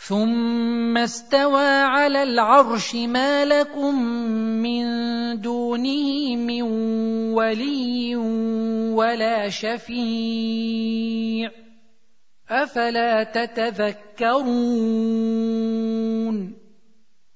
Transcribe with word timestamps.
ثم 0.00 0.98
استوى 0.98 1.68
على 1.68 2.22
العرش 2.22 2.94
ما 2.94 3.44
لكم 3.44 4.02
من 4.64 4.84
دونه 5.40 6.36
من 6.36 6.62
ولي 7.32 8.16
ولا 8.96 9.48
شفيع 9.48 10.70
افلا 12.50 13.22
تتذكرون 13.22 14.30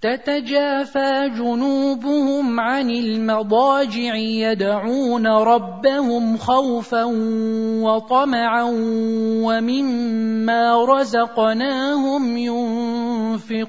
تتجافى 0.00 1.30
جنوبهم 1.38 2.60
عن 2.60 2.90
المضاجع 2.90 4.14
يدعون 4.16 5.26
ربهم 5.26 6.36
خوفا 6.36 7.04
وطمعا 7.82 8.64
ومما 9.42 10.84
رزقناهم 10.84 12.36
ينفقون. 13.48 13.68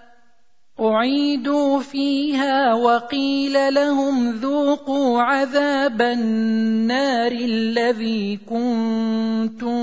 أعيدوا 0.79 1.79
فيها 1.79 2.73
وقيل 2.73 3.73
لهم 3.73 4.31
ذوقوا 4.31 5.21
عذاب 5.21 6.01
النار 6.01 7.31
الذي 7.31 8.39
كنتم 8.49 9.79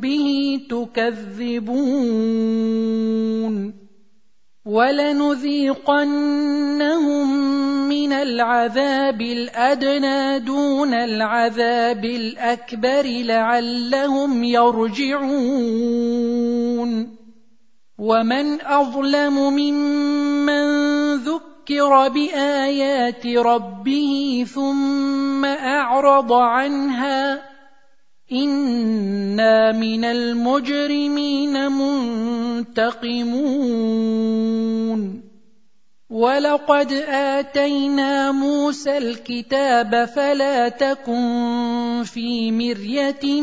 به 0.00 0.60
تكذبون. 0.70 1.82
ولنذيقنهم 4.66 5.88
من 7.88 8.12
العذاب 8.12 9.20
الأدنى 9.20 10.38
دون 10.38 10.94
العذاب 10.94 12.04
الأكبر 12.04 13.02
لعلهم 13.06 14.44
يرجعون. 14.44 16.02
ومن 18.02 18.60
اظلم 18.66 19.34
ممن 19.54 20.64
ذكر 21.16 22.08
بايات 22.08 23.26
ربه 23.26 24.46
ثم 24.54 25.44
اعرض 25.44 26.32
عنها 26.32 27.42
أنا 28.32 29.72
من 29.72 30.04
المجرمين 30.04 31.72
منتقمون 31.72 33.32
ولقد 36.10 36.92
اتينا 37.08 38.32
موسى 38.32 38.98
الكتاب 38.98 40.04
فلا 40.04 40.68
تكن 40.68 42.02
في 42.04 42.52
مريه 42.52 43.42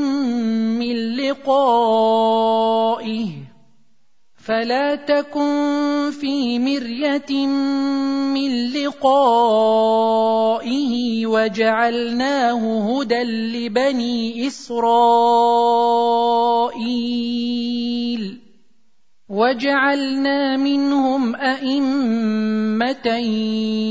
من 0.79 1.15
لقائه 1.15 2.29
فلا 4.49 4.95
تكن 4.95 6.11
في 6.11 6.59
مرية 6.59 7.47
من 8.33 8.73
لقائه 8.73 10.05
وجعلناه 11.25 12.61
هدى 12.89 13.23
لبني 13.23 14.47
إسرائيل 14.47 14.89
وجعلنا 19.29 20.57
منهم 20.57 21.35
أئمة 21.35 23.07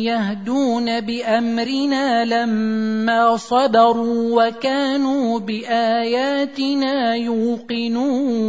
يهدون 0.02 1.00
بأمرنا 1.00 2.24
لما 2.24 3.36
صبروا 3.36 4.46
وكانوا 4.46 5.38
بآياتنا 5.38 7.14
يوقنون 7.14 8.48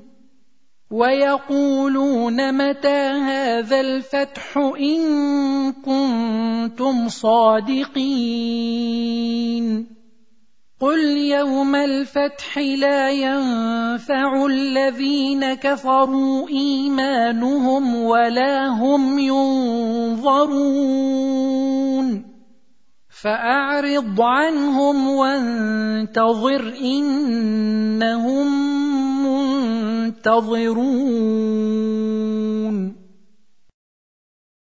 ويقولون 0.91 2.51
متى 2.51 3.01
هذا 3.07 3.79
الفتح 3.79 4.57
إن 4.57 5.01
كنتم 5.71 7.09
صادقين 7.09 8.51
قل 10.81 10.99
يوم 11.17 11.75
الفتح 11.75 12.57
لا 12.57 13.09
ينفع 13.11 14.45
الذين 14.45 15.53
كفروا 15.53 16.49
إيمانهم 16.49 17.95
ولا 17.95 18.67
هم 18.67 19.19
ينظرون 19.19 20.61
فأعرض 23.21 24.21
عنهم 24.21 25.07
وانتظر 25.07 26.73
إنهم 26.81 28.71
منتظرون 30.01 31.01